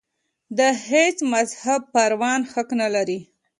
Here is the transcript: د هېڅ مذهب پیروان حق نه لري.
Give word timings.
د 0.57 0.59
هېڅ 0.89 1.17
مذهب 1.33 1.81
پیروان 1.93 2.41
حق 2.51 2.69
نه 2.81 2.87
لري. 2.95 3.19